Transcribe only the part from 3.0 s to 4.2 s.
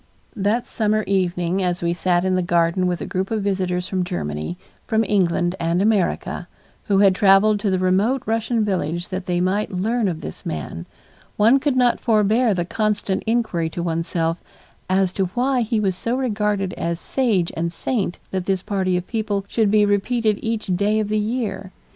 a group of visitors from